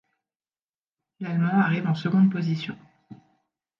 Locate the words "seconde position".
1.93-2.75